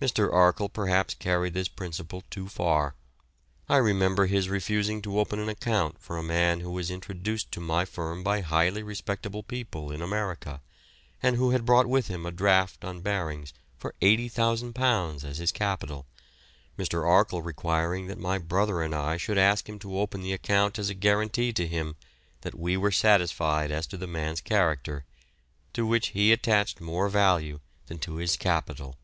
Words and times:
Mr. 0.00 0.30
Arkle 0.30 0.68
perhaps 0.68 1.14
carried 1.14 1.54
this 1.54 1.66
principle 1.68 2.22
too 2.28 2.46
far. 2.46 2.94
I 3.70 3.78
remember 3.78 4.26
his 4.26 4.50
refusing 4.50 5.00
to 5.00 5.18
open 5.18 5.38
an 5.38 5.48
account 5.48 5.98
for 5.98 6.18
a 6.18 6.22
man 6.22 6.60
who 6.60 6.70
was 6.70 6.90
introduced 6.90 7.50
to 7.52 7.60
my 7.62 7.86
firm 7.86 8.22
by 8.22 8.42
highly 8.42 8.82
respectable 8.82 9.42
people 9.42 9.90
in 9.90 10.02
America, 10.02 10.60
and 11.22 11.36
who 11.36 11.52
had 11.52 11.64
brought 11.64 11.86
with 11.86 12.08
him 12.08 12.26
a 12.26 12.30
draft 12.32 12.84
on 12.84 13.00
Barings 13.00 13.54
for 13.78 13.94
£80,000 14.02 15.24
as 15.24 15.38
his 15.38 15.50
capital, 15.52 16.04
Mr. 16.78 17.04
Arkle 17.08 17.42
requiring 17.42 18.06
that 18.08 18.18
my 18.20 18.36
brother 18.36 18.82
and 18.82 18.94
I 18.94 19.16
should 19.16 19.38
ask 19.38 19.70
him 19.70 19.78
to 19.78 19.98
open 19.98 20.20
the 20.20 20.34
account 20.34 20.78
as 20.78 20.90
a 20.90 20.94
guarantee 20.94 21.50
to 21.54 21.66
him 21.66 21.96
that 22.42 22.54
we 22.60 22.76
were 22.76 22.92
satisfied 22.92 23.70
as 23.70 23.86
to 23.86 23.96
the 23.96 24.06
man's 24.06 24.42
character, 24.42 25.06
to 25.72 25.86
which 25.86 26.08
he 26.08 26.30
attached 26.30 26.78
more 26.78 27.08
value 27.08 27.60
than 27.86 27.98
to 28.00 28.16
his 28.16 28.36
capital. 28.36 28.98